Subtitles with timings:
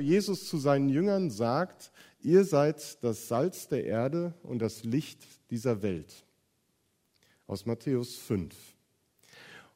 [0.00, 1.92] Jesus zu seinen Jüngern sagt,
[2.22, 6.24] ihr seid das Salz der Erde und das Licht dieser Welt.
[7.46, 8.54] Aus Matthäus 5.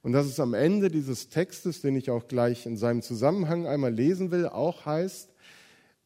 [0.03, 3.93] Und dass es am Ende dieses Textes, den ich auch gleich in seinem Zusammenhang einmal
[3.93, 5.35] lesen will, auch heißt,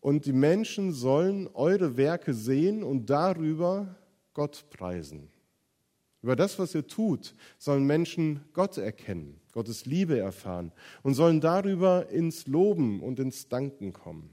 [0.01, 3.95] und die Menschen sollen eure Werke sehen und darüber
[4.35, 5.29] Gott preisen.
[6.22, 10.72] Über das, was ihr tut, sollen Menschen Gott erkennen, Gottes Liebe erfahren
[11.03, 14.30] und sollen darüber ins Loben und ins Danken kommen.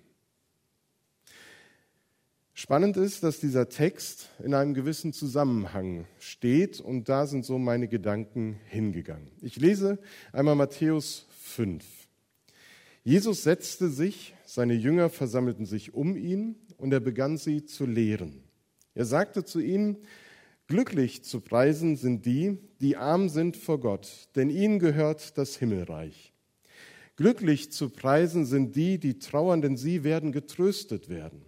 [2.60, 7.88] Spannend ist, dass dieser Text in einem gewissen Zusammenhang steht und da sind so meine
[7.88, 9.30] Gedanken hingegangen.
[9.42, 10.00] Ich lese
[10.34, 11.86] einmal Matthäus 5.
[13.04, 18.44] Jesus setzte sich, seine Jünger versammelten sich um ihn und er begann sie zu lehren.
[18.96, 19.98] Er sagte zu ihnen,
[20.68, 26.34] Glücklich zu preisen sind die, die arm sind vor Gott, denn ihnen gehört das Himmelreich.
[27.16, 31.42] Glücklich zu preisen sind die, die trauern, denn sie werden getröstet werden.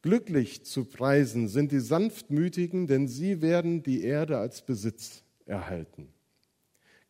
[0.00, 6.08] Glücklich zu preisen sind die Sanftmütigen, denn sie werden die Erde als Besitz erhalten.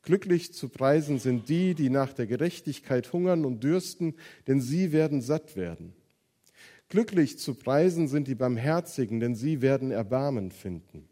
[0.02, 4.14] Glücklich zu preisen sind die, die nach der Gerechtigkeit hungern und dürsten,
[4.46, 5.94] denn sie werden satt werden.
[6.88, 11.08] Glücklich zu preisen sind die Barmherzigen, denn sie werden Erbarmen finden.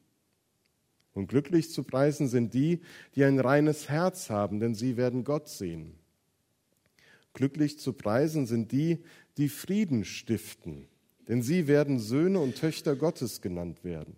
[1.14, 2.80] Und glücklich zu preisen sind die,
[3.14, 5.94] die ein reines Herz haben, denn sie werden Gott sehen.
[7.34, 8.98] Glücklich zu preisen sind die,
[9.36, 10.86] die Frieden stiften,
[11.28, 14.16] denn sie werden Söhne und Töchter Gottes genannt werden.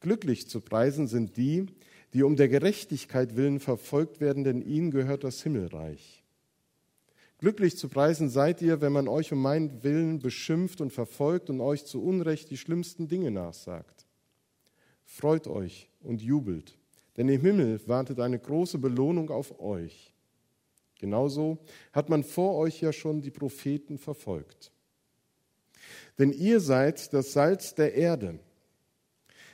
[0.00, 1.66] Glücklich zu preisen sind die,
[2.12, 6.22] die um der Gerechtigkeit willen verfolgt werden, denn ihnen gehört das Himmelreich.
[7.38, 11.60] Glücklich zu preisen seid ihr, wenn man euch um meinen Willen beschimpft und verfolgt und
[11.60, 14.06] euch zu Unrecht die schlimmsten Dinge nachsagt.
[15.04, 16.78] Freut euch und jubelt,
[17.16, 20.14] denn im Himmel wartet eine große Belohnung auf euch.
[20.98, 21.58] Genauso
[21.92, 24.72] hat man vor euch ja schon die Propheten verfolgt.
[26.18, 28.38] Denn ihr seid das Salz der Erde.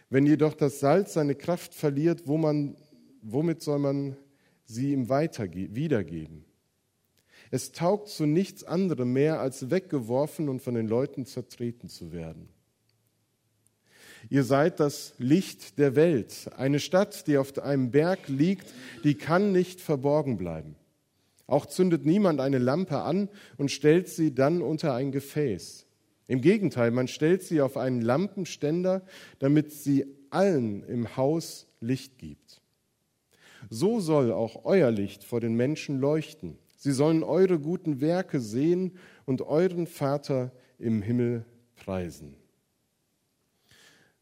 [0.09, 2.77] Wenn jedoch das Salz seine Kraft verliert, wo man,
[3.23, 4.17] womit soll man
[4.65, 6.45] sie ihm wiedergeben?
[7.53, 12.49] Es taugt zu nichts anderem mehr, als weggeworfen und von den Leuten zertreten zu werden.
[14.31, 16.49] Ihr seid das Licht der Welt.
[16.57, 18.73] Eine Stadt, die auf einem Berg liegt,
[19.05, 20.77] die kann nicht verborgen bleiben.
[21.47, 25.85] Auch zündet niemand eine Lampe an und stellt sie dann unter ein Gefäß.
[26.29, 29.05] Im Gegenteil, man stellt sie auf einen Lampenständer,
[29.41, 32.63] damit sie allen im Haus Licht gibt.
[33.69, 36.57] So soll auch euer Licht vor den Menschen leuchten.
[36.83, 40.51] Sie sollen eure guten Werke sehen und euren Vater
[40.81, 42.35] im Himmel preisen.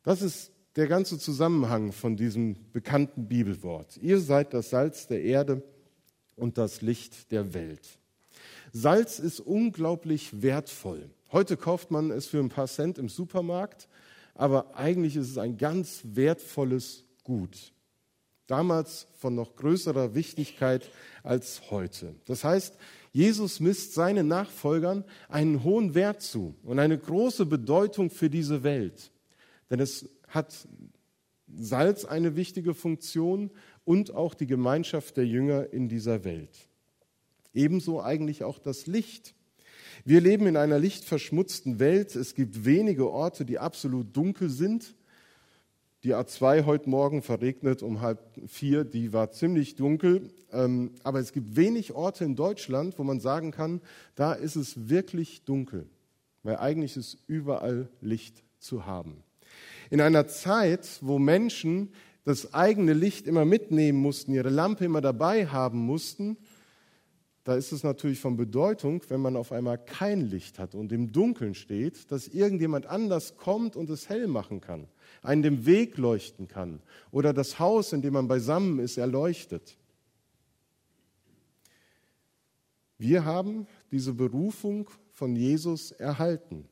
[0.03, 3.97] Das ist der ganze Zusammenhang von diesem bekannten Bibelwort.
[3.97, 5.63] Ihr seid das Salz der Erde
[6.37, 7.99] und das Licht der Welt.
[8.75, 11.09] Salz ist unglaublich wertvoll.
[11.33, 13.89] Heute kauft man es für ein paar Cent im Supermarkt,
[14.35, 17.73] aber eigentlich ist es ein ganz wertvolles Gut.
[18.51, 20.91] Damals von noch größerer Wichtigkeit
[21.23, 22.17] als heute.
[22.27, 22.77] Das heißt,
[23.13, 29.13] Jesus misst seinen Nachfolgern einen hohen Wert zu und eine große Bedeutung für diese Welt.
[29.71, 30.67] Denn es hat
[31.57, 33.53] Salz eine wichtige Funktion
[33.85, 36.69] und auch die Gemeinschaft der Jünger in dieser Welt.
[37.55, 39.37] Ebenso eigentlich auch das Licht.
[40.05, 42.17] Wir leben in einer lichtverschmutzten Welt.
[42.17, 44.97] Es gibt wenige Orte, die absolut dunkel sind.
[46.03, 50.31] Die A2 heute Morgen verregnet um halb vier, die war ziemlich dunkel.
[50.51, 53.83] Ähm, aber es gibt wenig Orte in Deutschland, wo man sagen kann,
[54.15, 55.87] da ist es wirklich dunkel.
[56.43, 59.23] Weil eigentlich ist überall Licht zu haben.
[59.91, 61.93] In einer Zeit, wo Menschen
[62.25, 66.39] das eigene Licht immer mitnehmen mussten, ihre Lampe immer dabei haben mussten,
[67.45, 71.13] da ist es natürlich von Bedeutung, wenn man auf einmal kein Licht hat und im
[71.13, 74.89] Dunkeln steht, dass irgendjemand anders kommt und es hell machen kann,
[75.23, 79.77] einen den Weg leuchten kann oder das Haus, in dem man beisammen ist, erleuchtet.
[82.99, 86.69] Wir haben diese Berufung von Jesus erhalten.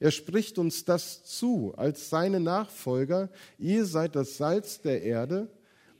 [0.00, 3.28] Er spricht uns das zu als seine Nachfolger.
[3.58, 5.48] Ihr seid das Salz der Erde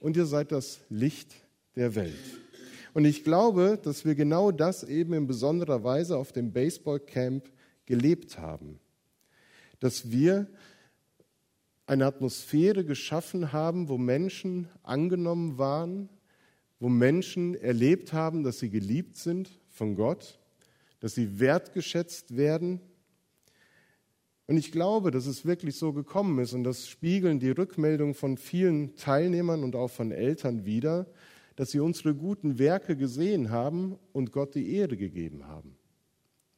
[0.00, 1.34] und ihr seid das Licht
[1.76, 2.16] der Welt.
[2.94, 7.48] Und ich glaube, dass wir genau das eben in besonderer Weise auf dem Baseballcamp
[7.86, 8.80] gelebt haben.
[9.78, 10.48] Dass wir
[11.90, 16.08] eine Atmosphäre geschaffen haben, wo Menschen angenommen waren,
[16.78, 20.38] wo Menschen erlebt haben, dass sie geliebt sind von Gott,
[21.00, 22.80] dass sie wertgeschätzt werden.
[24.46, 28.36] Und ich glaube, dass es wirklich so gekommen ist, und das spiegeln die Rückmeldungen von
[28.36, 31.08] vielen Teilnehmern und auch von Eltern wider,
[31.56, 35.79] dass sie unsere guten Werke gesehen haben und Gott die Ehre gegeben haben.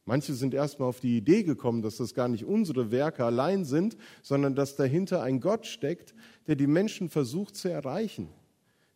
[0.05, 3.95] Manche sind erstmal auf die Idee gekommen, dass das gar nicht unsere Werke allein sind,
[4.21, 6.13] sondern dass dahinter ein Gott steckt,
[6.47, 8.27] der die Menschen versucht zu erreichen,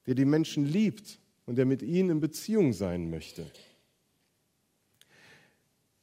[0.06, 3.45] der die Menschen liebt und der mit ihnen in Beziehung sein möchte.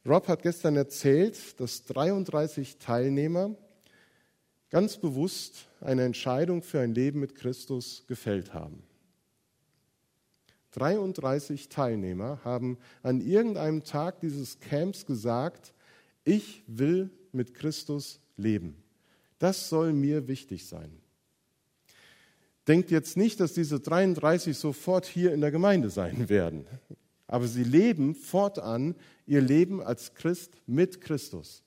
[0.06, 3.54] Rob hat gestern erzählt, dass 33 Teilnehmer
[4.70, 8.82] ganz bewusst eine Entscheidung für ein Leben mit Christus gefällt haben.
[10.74, 15.72] 33 Teilnehmer haben an irgendeinem Tag dieses Camps gesagt,
[16.24, 18.76] ich will mit Christus leben.
[19.38, 20.90] Das soll mir wichtig sein.
[22.66, 26.66] Denkt jetzt nicht, dass diese 33 sofort hier in der Gemeinde sein werden.
[27.26, 28.94] Aber sie leben fortan
[29.26, 31.63] ihr Leben als Christ mit Christus.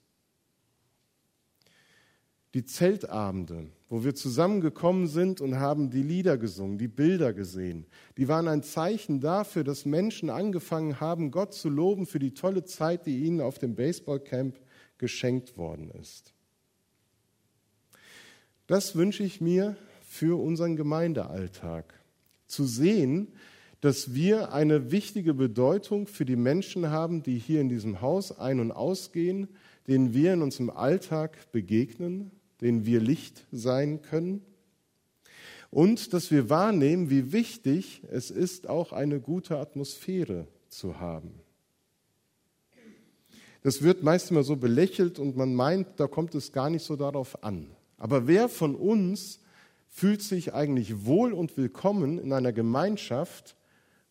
[2.54, 7.86] Die Zeltabende, wo wir zusammengekommen sind und haben die Lieder gesungen, die Bilder gesehen,
[8.18, 12.64] die waren ein Zeichen dafür, dass Menschen angefangen haben, Gott zu loben für die tolle
[12.64, 14.60] Zeit, die ihnen auf dem Baseballcamp
[14.98, 16.34] geschenkt worden ist.
[18.66, 19.78] Das wünsche ich mir
[20.08, 21.94] für unseren Gemeindealltag.
[22.48, 23.28] Zu sehen,
[23.82, 28.60] dass wir eine wichtige Bedeutung für die Menschen haben, die hier in diesem Haus ein-
[28.60, 29.48] und ausgehen,
[29.88, 32.32] denen wir in unserem Alltag begegnen,
[32.62, 34.42] denen wir Licht sein können.
[35.70, 41.42] Und dass wir wahrnehmen, wie wichtig es ist, auch eine gute Atmosphäre zu haben.
[43.64, 46.96] Das wird meist immer so belächelt und man meint, da kommt es gar nicht so
[46.96, 47.70] darauf an.
[47.98, 49.40] Aber wer von uns
[49.90, 53.56] fühlt sich eigentlich wohl und willkommen in einer Gemeinschaft,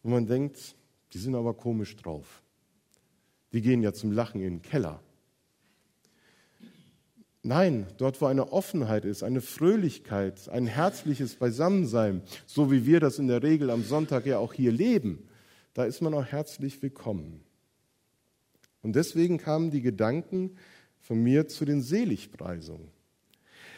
[0.03, 0.75] wo man denkt,
[1.13, 2.43] die sind aber komisch drauf.
[3.53, 5.01] Die gehen ja zum Lachen in den Keller.
[7.47, 13.21] Nein, dort, wo eine Offenheit ist, eine Fröhlichkeit, ein herzliches Beisammensein, so wie wir das
[13.21, 15.29] in der Regel am Sonntag ja auch hier leben,
[15.73, 17.45] da ist man auch herzlich willkommen.
[18.83, 20.57] Und deswegen kamen die Gedanken
[20.99, 22.89] von mir zu den Seligpreisungen.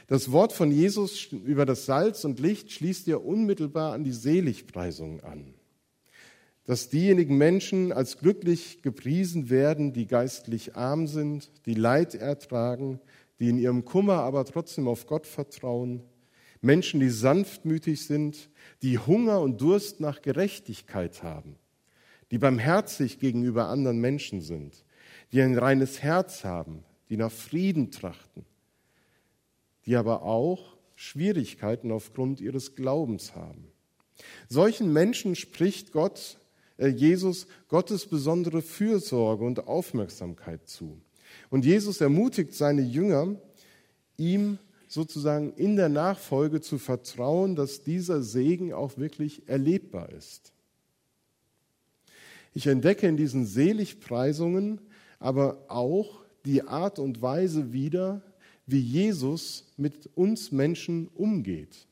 [0.06, 5.20] Das Wort von Jesus über das Salz und Licht schließt ja unmittelbar an die Seligpreisungen
[5.20, 5.52] an
[6.68, 13.00] dass diejenigen Menschen als glücklich gepriesen werden, die geistlich arm sind, die Leid ertragen,
[13.38, 16.02] die in ihrem Kummer aber trotzdem auf Gott vertrauen,
[16.60, 18.50] Menschen, die sanftmütig sind,
[18.82, 21.56] die Hunger und Durst nach Gerechtigkeit haben,
[22.30, 24.84] die barmherzig gegenüber anderen Menschen sind,
[25.32, 28.44] die ein reines Herz haben, die nach Frieden trachten,
[29.86, 33.68] die aber auch Schwierigkeiten aufgrund ihres Glaubens haben.
[34.48, 36.38] Solchen Menschen spricht Gott
[36.78, 41.00] äh, Jesus Gottes besondere Fürsorge und Aufmerksamkeit zu.
[41.50, 43.36] Und Jesus ermutigt seine Jünger,
[44.16, 44.58] ihm
[44.88, 50.52] sozusagen in der Nachfolge zu vertrauen, dass dieser Segen auch wirklich erlebbar ist.
[52.54, 54.80] Ich entdecke in diesen Seligpreisungen
[55.20, 58.22] aber auch die Art und Weise wieder,
[58.66, 61.86] wie Jesus mit uns Menschen umgeht.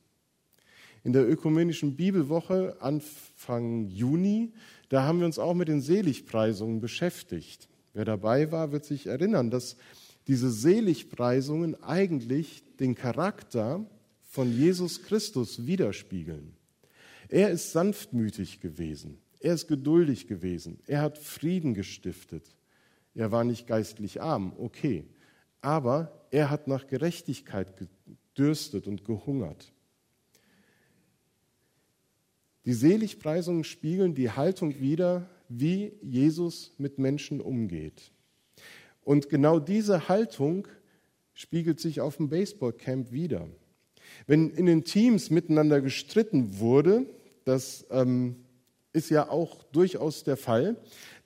[1.04, 4.52] In der ökumenischen Bibelwoche Anfang Juni
[4.88, 7.68] da haben wir uns auch mit den Seligpreisungen beschäftigt.
[7.96, 9.78] Wer dabei war, wird sich erinnern, dass
[10.26, 13.86] diese Seligpreisungen eigentlich den Charakter
[14.20, 16.52] von Jesus Christus widerspiegeln.
[17.30, 22.44] Er ist sanftmütig gewesen, er ist geduldig gewesen, er hat Frieden gestiftet.
[23.14, 25.06] Er war nicht geistlich arm, okay,
[25.62, 29.72] aber er hat nach Gerechtigkeit gedürstet und gehungert.
[32.66, 38.12] Die Seligpreisungen spiegeln die Haltung wider, wie Jesus mit Menschen umgeht.
[39.02, 40.66] Und genau diese Haltung
[41.34, 43.48] spiegelt sich auf dem Baseballcamp wider.
[44.26, 47.06] Wenn in den Teams miteinander gestritten wurde,
[47.44, 48.36] das ähm,
[48.92, 50.76] ist ja auch durchaus der Fall,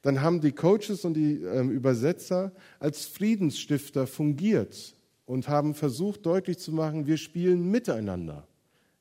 [0.03, 6.59] dann haben die Coaches und die ähm, Übersetzer als Friedensstifter fungiert und haben versucht deutlich
[6.59, 8.47] zu machen, wir spielen miteinander.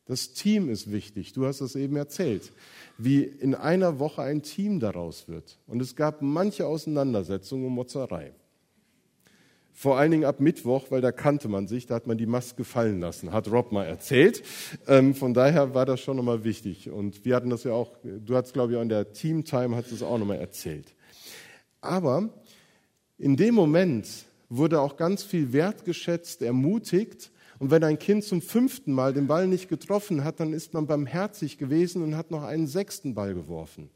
[0.09, 1.33] Das Team ist wichtig.
[1.33, 2.51] Du hast es eben erzählt,
[2.97, 5.59] wie in einer Woche ein Team daraus wird.
[5.67, 8.31] Und es gab manche Auseinandersetzungen und Motzerei.
[9.71, 12.63] Vor allen Dingen ab Mittwoch, weil da kannte man sich, da hat man die Maske
[12.63, 14.41] fallen lassen, hat Rob mal erzählt.
[14.87, 16.89] Ähm, von daher war das schon nochmal wichtig.
[16.89, 19.75] Und wir hatten das ja auch, du hast glaube ich auch in der Team Time
[19.75, 20.95] hast es auch nochmal erzählt.
[21.81, 22.29] Aber
[23.19, 24.07] in dem Moment
[24.49, 29.47] wurde auch ganz viel wertgeschätzt, ermutigt und wenn ein Kind zum fünften Mal den Ball
[29.47, 33.89] nicht getroffen hat, dann ist man barmherzig gewesen und hat noch einen sechsten Ball geworfen,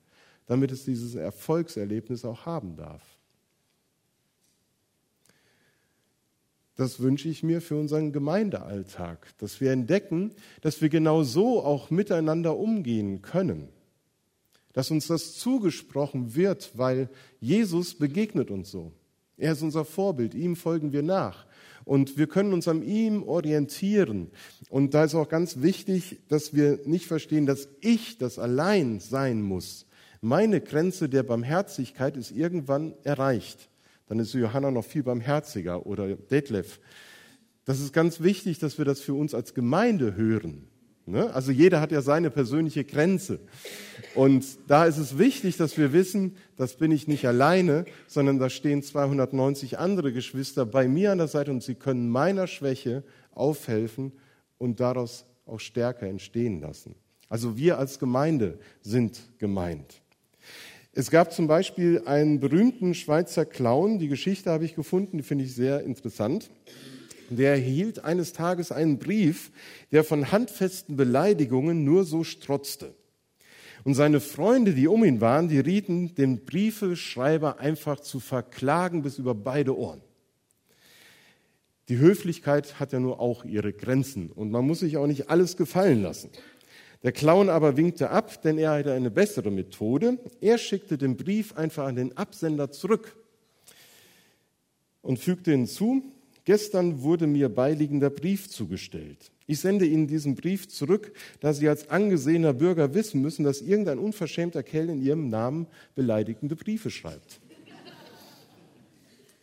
[0.45, 3.01] damit es dieses Erfolgserlebnis auch haben darf.
[6.75, 11.89] Das wünsche ich mir für unseren Gemeindealltag, dass wir entdecken, dass wir genau so auch
[11.89, 13.69] miteinander umgehen können,
[14.73, 18.91] dass uns das zugesprochen wird, weil Jesus begegnet uns so.
[19.37, 21.45] Er ist unser Vorbild, ihm folgen wir nach.
[21.85, 24.31] Und wir können uns an ihm orientieren.
[24.69, 29.41] Und da ist auch ganz wichtig, dass wir nicht verstehen, dass ich das allein sein
[29.41, 29.85] muss.
[30.21, 33.69] Meine Grenze der Barmherzigkeit ist irgendwann erreicht.
[34.07, 36.79] Dann ist Johanna noch viel barmherziger oder Detlef.
[37.65, 40.67] Das ist ganz wichtig, dass wir das für uns als Gemeinde hören.
[41.05, 41.33] Ne?
[41.33, 43.39] Also jeder hat ja seine persönliche Grenze.
[44.15, 48.49] Und da ist es wichtig, dass wir wissen, das bin ich nicht alleine, sondern da
[48.49, 54.13] stehen 290 andere Geschwister bei mir an der Seite und sie können meiner Schwäche aufhelfen
[54.57, 56.95] und daraus auch Stärke entstehen lassen.
[57.27, 60.01] Also wir als Gemeinde sind gemeint.
[60.93, 65.43] Es gab zum Beispiel einen berühmten Schweizer Clown, die Geschichte habe ich gefunden, die finde
[65.43, 66.51] ich sehr interessant
[67.35, 69.51] der erhielt eines Tages einen Brief,
[69.91, 72.93] der von handfesten Beleidigungen nur so strotzte.
[73.83, 79.17] Und seine Freunde, die um ihn waren, die rieten, den Briefeschreiber einfach zu verklagen bis
[79.17, 80.01] über beide Ohren.
[81.89, 85.57] Die Höflichkeit hat ja nur auch ihre Grenzen und man muss sich auch nicht alles
[85.57, 86.29] gefallen lassen.
[87.03, 90.17] Der Clown aber winkte ab, denn er hatte eine bessere Methode.
[90.39, 93.17] Er schickte den Brief einfach an den Absender zurück
[95.01, 96.01] und fügte hinzu,
[96.45, 99.31] Gestern wurde mir beiliegender Brief zugestellt.
[99.47, 103.99] Ich sende Ihnen diesen Brief zurück, da Sie als angesehener Bürger wissen müssen, dass irgendein
[103.99, 107.39] unverschämter Kerl in Ihrem Namen beleidigende Briefe schreibt.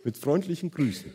[0.04, 1.12] Mit freundlichen Grüßen.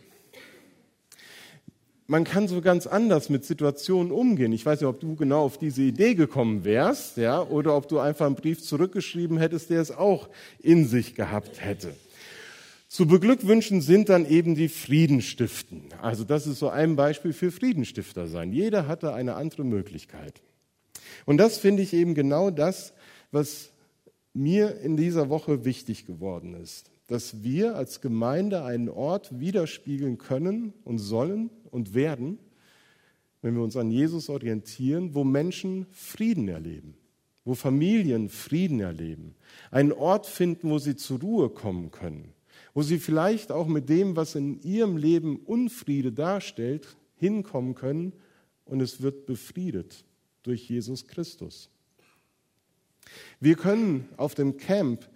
[2.08, 4.54] Man kann so ganz anders mit Situationen umgehen.
[4.54, 7.98] Ich weiß nicht, ob du genau auf diese Idee gekommen wärst, ja, oder ob du
[7.98, 11.96] einfach einen Brief zurückgeschrieben hättest, der es auch in sich gehabt hätte.
[12.88, 15.84] Zu beglückwünschen sind dann eben die Friedenstiften.
[16.02, 18.54] Also das ist so ein Beispiel für Friedenstifter sein.
[18.54, 20.42] Jeder hatte eine andere Möglichkeit.
[21.26, 22.94] Und das finde ich eben genau das,
[23.32, 23.72] was
[24.34, 26.92] mir in dieser Woche wichtig geworden ist.
[27.08, 32.40] Dass wir als Gemeinde einen Ort widerspiegeln können und sollen und werden,
[33.42, 36.96] wenn wir uns an Jesus orientieren, wo Menschen Frieden erleben,
[37.44, 39.36] wo Familien Frieden erleben,
[39.72, 42.35] einen Ort finden, wo sie zur Ruhe kommen können,
[42.76, 48.14] wo sie vielleicht auch mit dem, was in ihrem Leben Unfriede darstellt, hinkommen können
[48.66, 50.04] und es wird befriedet
[50.44, 51.70] durch Jesus Christus.
[53.40, 55.10] Wir können auf dem Camp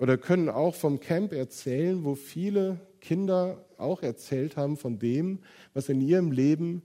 [0.00, 5.40] oder können auch vom Camp erzählen, wo viele Kinder auch erzählt haben von dem,
[5.74, 6.82] was in ihrem Leben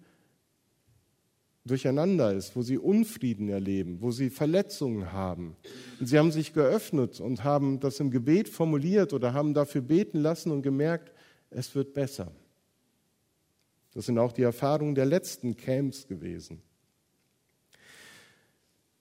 [1.65, 5.55] durcheinander ist, wo sie Unfrieden erleben, wo sie Verletzungen haben.
[5.99, 10.19] Und sie haben sich geöffnet und haben das im Gebet formuliert oder haben dafür beten
[10.19, 11.11] lassen und gemerkt,
[11.49, 12.31] es wird besser.
[13.93, 16.61] Das sind auch die Erfahrungen der letzten Camps gewesen.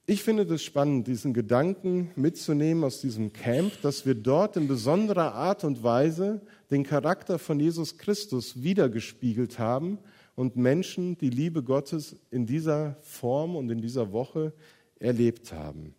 [0.05, 5.35] Ich finde es spannend, diesen Gedanken mitzunehmen aus diesem Camp, dass wir dort in besonderer
[5.35, 9.99] Art und Weise den Charakter von Jesus Christus wiedergespiegelt haben
[10.39, 14.53] und Menschen die Liebe Gottes in dieser Form und in dieser Woche
[14.97, 15.93] erlebt haben.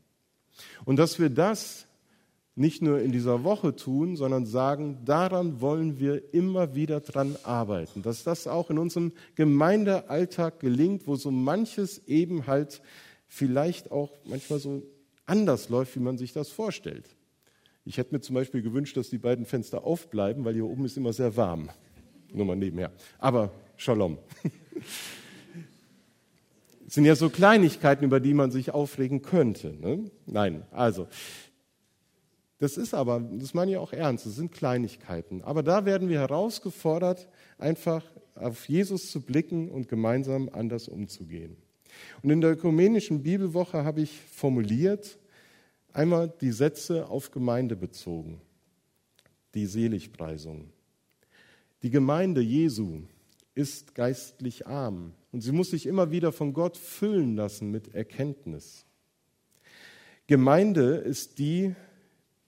[0.87, 1.87] Und dass wir das
[2.54, 8.00] nicht nur in dieser Woche tun, sondern sagen, daran wollen wir immer wieder dran arbeiten,
[8.00, 12.80] dass das auch in unserem Gemeindealltag gelingt, wo so manches eben halt
[13.28, 14.82] vielleicht auch manchmal so
[15.26, 17.04] anders läuft, wie man sich das vorstellt.
[17.85, 20.97] Ich hätte mir zum Beispiel gewünscht, dass die beiden Fenster aufbleiben, weil hier oben ist
[20.97, 21.68] immer sehr warm.
[22.32, 22.90] Nur mal nebenher.
[23.18, 24.18] Aber Shalom.
[26.84, 29.75] Das sind ja so Kleinigkeiten, über die man sich aufregen könnte.
[29.80, 30.10] Ne?
[30.26, 31.08] Nein, also.
[32.58, 35.40] Das ist aber, das meine ich auch ernst, das sind Kleinigkeiten.
[35.40, 41.56] Aber da werden wir herausgefordert, einfach auf Jesus zu blicken und gemeinsam anders umzugehen.
[42.22, 45.18] Und in der ökumenischen Bibelwoche habe ich formuliert,
[45.94, 48.42] einmal die Sätze auf Gemeinde bezogen,
[49.54, 50.68] die Seligpreisung.
[51.82, 53.04] Die Gemeinde Jesu
[53.60, 58.86] ist geistlich arm und sie muss sich immer wieder von Gott füllen lassen mit Erkenntnis.
[60.26, 61.74] Gemeinde ist die,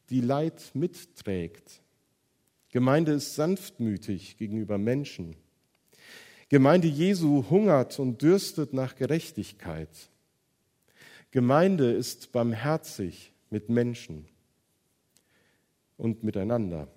[0.08, 1.82] die Leid mitträgt.
[2.70, 5.36] Gemeinde ist sanftmütig gegenüber Menschen.
[6.48, 9.90] Gemeinde Jesu hungert und dürstet nach Gerechtigkeit.
[11.30, 14.26] Gemeinde ist barmherzig mit Menschen
[15.98, 16.88] und miteinander.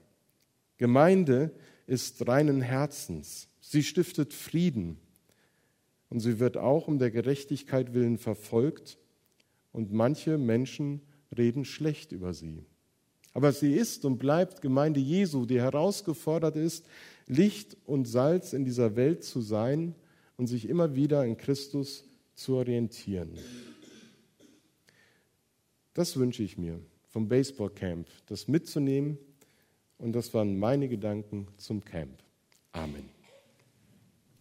[0.78, 1.52] Gemeinde
[1.88, 3.50] ist reinen Herzens.
[3.68, 4.98] Sie stiftet Frieden
[6.12, 9.00] und sie wird auch um der Gerechtigkeit willen verfolgt
[9.72, 11.02] und manche Menschen
[11.36, 12.64] reden schlecht über sie.
[13.34, 16.86] Aber sie ist und bleibt Gemeinde Jesu, die herausgefordert ist,
[17.26, 19.96] Licht und Salz in dieser Welt zu sein
[20.38, 22.06] und sich immer wieder in Christus
[22.36, 23.32] zu orientieren.
[25.96, 26.80] Das wünsche ich mir
[27.10, 29.18] vom Baseballcamp, das mitzunehmen
[29.98, 32.22] Und das waren meine Gedanken zum Camp.
[32.72, 33.15] Amen.